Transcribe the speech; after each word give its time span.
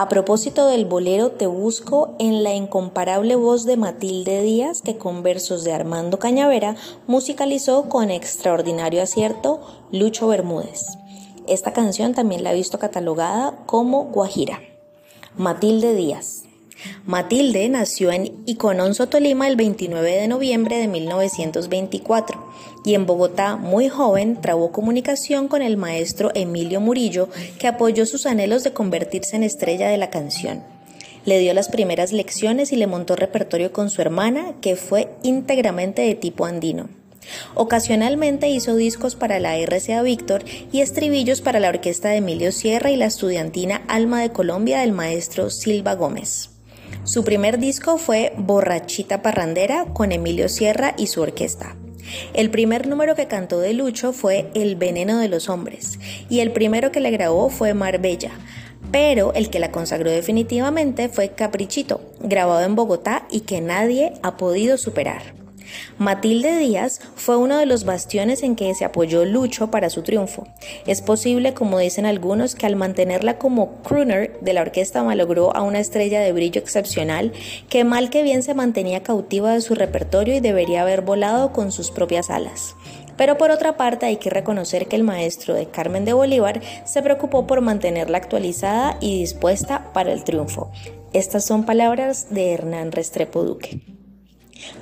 A 0.00 0.08
propósito 0.08 0.66
del 0.66 0.86
bolero 0.86 1.32
Te 1.32 1.46
Busco, 1.46 2.14
en 2.18 2.42
la 2.42 2.54
incomparable 2.54 3.36
voz 3.36 3.66
de 3.66 3.76
Matilde 3.76 4.40
Díaz, 4.40 4.80
que 4.80 4.96
con 4.96 5.22
versos 5.22 5.62
de 5.62 5.74
Armando 5.74 6.18
Cañavera 6.18 6.74
musicalizó 7.06 7.90
con 7.90 8.10
extraordinario 8.10 9.02
acierto 9.02 9.60
Lucho 9.92 10.26
Bermúdez. 10.26 10.86
Esta 11.46 11.74
canción 11.74 12.14
también 12.14 12.42
la 12.42 12.48
ha 12.48 12.54
visto 12.54 12.78
catalogada 12.78 13.58
como 13.66 14.04
Guajira. 14.04 14.60
Matilde 15.36 15.92
Díaz. 15.92 16.44
Matilde 17.06 17.68
nació 17.68 18.12
en 18.12 18.32
Icononso, 18.46 19.08
Tolima, 19.08 19.48
el 19.48 19.56
29 19.56 20.16
de 20.16 20.28
noviembre 20.28 20.78
de 20.78 20.88
1924 20.88 22.50
y 22.84 22.94
en 22.94 23.06
Bogotá, 23.06 23.56
muy 23.56 23.88
joven, 23.88 24.40
trabó 24.40 24.72
comunicación 24.72 25.48
con 25.48 25.62
el 25.62 25.76
maestro 25.76 26.30
Emilio 26.34 26.80
Murillo, 26.80 27.28
que 27.58 27.68
apoyó 27.68 28.06
sus 28.06 28.26
anhelos 28.26 28.64
de 28.64 28.72
convertirse 28.72 29.36
en 29.36 29.42
estrella 29.42 29.88
de 29.88 29.98
la 29.98 30.10
canción. 30.10 30.62
Le 31.26 31.38
dio 31.38 31.52
las 31.52 31.68
primeras 31.68 32.12
lecciones 32.12 32.72
y 32.72 32.76
le 32.76 32.86
montó 32.86 33.16
repertorio 33.16 33.72
con 33.72 33.90
su 33.90 34.00
hermana, 34.00 34.54
que 34.62 34.76
fue 34.76 35.08
íntegramente 35.22 36.02
de 36.02 36.14
tipo 36.14 36.46
andino. 36.46 36.88
Ocasionalmente 37.54 38.48
hizo 38.48 38.74
discos 38.74 39.14
para 39.14 39.38
la 39.38 39.56
RCA 39.58 40.02
Víctor 40.02 40.42
y 40.72 40.80
estribillos 40.80 41.42
para 41.42 41.60
la 41.60 41.68
orquesta 41.68 42.08
de 42.08 42.16
Emilio 42.16 42.50
Sierra 42.50 42.90
y 42.90 42.96
la 42.96 43.06
estudiantina 43.06 43.82
Alma 43.88 44.22
de 44.22 44.30
Colombia 44.30 44.80
del 44.80 44.92
maestro 44.92 45.50
Silva 45.50 45.94
Gómez. 45.94 46.50
Su 47.04 47.24
primer 47.24 47.58
disco 47.58 47.96
fue 47.96 48.32
Borrachita 48.36 49.22
Parrandera 49.22 49.86
con 49.92 50.12
Emilio 50.12 50.48
Sierra 50.48 50.94
y 50.98 51.06
su 51.06 51.22
orquesta. 51.22 51.74
El 52.34 52.50
primer 52.50 52.86
número 52.86 53.14
que 53.14 53.26
cantó 53.26 53.58
de 53.58 53.72
Lucho 53.72 54.12
fue 54.12 54.50
El 54.54 54.76
veneno 54.76 55.18
de 55.18 55.28
los 55.28 55.48
hombres 55.48 55.98
y 56.28 56.40
el 56.40 56.52
primero 56.52 56.92
que 56.92 57.00
le 57.00 57.10
grabó 57.10 57.48
fue 57.48 57.72
Marbella, 57.72 58.32
pero 58.92 59.32
el 59.34 59.48
que 59.48 59.60
la 59.60 59.72
consagró 59.72 60.10
definitivamente 60.10 61.08
fue 61.08 61.30
Caprichito, 61.30 62.00
grabado 62.20 62.64
en 62.64 62.76
Bogotá 62.76 63.26
y 63.30 63.40
que 63.40 63.60
nadie 63.60 64.12
ha 64.22 64.36
podido 64.36 64.76
superar. 64.76 65.39
Matilde 65.98 66.58
Díaz 66.58 67.00
fue 67.16 67.36
uno 67.36 67.58
de 67.58 67.66
los 67.66 67.84
bastiones 67.84 68.42
en 68.42 68.56
que 68.56 68.74
se 68.74 68.84
apoyó 68.84 69.24
Lucho 69.24 69.70
para 69.70 69.90
su 69.90 70.02
triunfo. 70.02 70.46
Es 70.86 71.02
posible, 71.02 71.54
como 71.54 71.78
dicen 71.78 72.06
algunos, 72.06 72.54
que 72.54 72.66
al 72.66 72.76
mantenerla 72.76 73.38
como 73.38 73.82
crooner 73.82 74.38
de 74.40 74.52
la 74.52 74.62
orquesta 74.62 75.02
malogró 75.02 75.54
a 75.54 75.62
una 75.62 75.80
estrella 75.80 76.20
de 76.20 76.32
brillo 76.32 76.60
excepcional 76.60 77.32
que 77.68 77.84
mal 77.84 78.10
que 78.10 78.22
bien 78.22 78.42
se 78.42 78.54
mantenía 78.54 79.02
cautiva 79.02 79.52
de 79.52 79.60
su 79.60 79.74
repertorio 79.74 80.34
y 80.34 80.40
debería 80.40 80.82
haber 80.82 81.02
volado 81.02 81.52
con 81.52 81.72
sus 81.72 81.90
propias 81.90 82.30
alas. 82.30 82.74
Pero 83.16 83.36
por 83.36 83.50
otra 83.50 83.76
parte 83.76 84.06
hay 84.06 84.16
que 84.16 84.30
reconocer 84.30 84.88
que 84.88 84.96
el 84.96 85.02
maestro 85.02 85.52
de 85.52 85.66
Carmen 85.66 86.06
de 86.06 86.14
Bolívar 86.14 86.62
se 86.86 87.02
preocupó 87.02 87.46
por 87.46 87.60
mantenerla 87.60 88.16
actualizada 88.16 88.96
y 88.98 89.18
dispuesta 89.18 89.92
para 89.92 90.10
el 90.12 90.24
triunfo. 90.24 90.70
Estas 91.12 91.44
son 91.44 91.66
palabras 91.66 92.28
de 92.30 92.54
Hernán 92.54 92.92
Restrepo 92.92 93.42
Duque. 93.42 93.89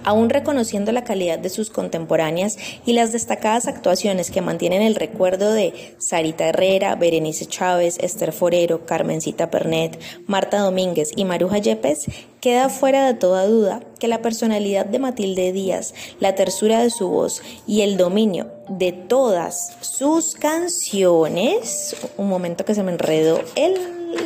Aún 0.05 0.31
reconociendo 0.31 0.93
la 0.93 1.05
calidad 1.05 1.39
de 1.39 1.49
sus 1.49 1.71
contemporáneas 1.71 2.57
y 2.85 2.93
las 2.93 3.13
destacadas 3.13 3.67
actuaciones 3.67 4.31
que 4.31 4.41
mantienen 4.41 4.83
el 4.83 4.95
recuerdo 4.95 5.53
de 5.53 5.95
Sarita 5.99 6.49
Herrera, 6.49 6.95
Berenice 6.95 7.47
Chávez, 7.47 7.99
Esther 8.01 8.33
Forero, 8.33 8.87
Carmencita 8.87 9.51
Pernet, 9.51 9.99
Marta 10.27 10.59
Domínguez 10.59 11.11
y 11.17 11.25
Maruja 11.25 11.59
Yepes, 11.59 12.07
queda 12.41 12.69
fuera 12.69 13.07
de 13.07 13.15
toda 13.15 13.47
duda 13.47 13.81
que 13.99 14.09
la 14.09 14.23
personalidad 14.23 14.87
de 14.87 14.99
Matilde 14.99 15.53
Díaz, 15.53 15.95
la 16.21 16.35
tersura 16.35 16.83
de 16.83 16.91
su 16.91 17.09
voz 17.09 17.43
y 17.67 17.83
el 17.83 17.97
dominio 17.97 18.58
de 18.69 18.93
todas 18.93 19.77
sus 19.81 20.35
canciones, 20.35 21.97
un 22.17 22.29
momento 22.29 22.65
que 22.65 22.75
se 22.75 22.83
me 22.83 22.93
enredó 22.93 23.41
el 23.57 23.75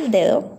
dedo, 0.09 0.57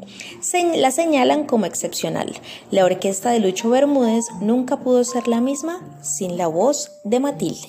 la 0.75 0.91
señalan 0.91 1.45
como 1.45 1.67
excepcional. 1.67 2.35
La 2.71 2.85
orquesta 2.85 3.31
de 3.31 3.41
Lucho 3.41 3.71
Bermúdez 3.71 4.27
nunca 4.41 4.79
pudo 4.79 5.05
ser 5.05 5.29
la 5.29 5.41
misma 5.41 5.81
sin 6.03 6.36
la 6.36 6.47
voz 6.47 6.92
de 7.05 7.20
Matilde. 7.20 7.69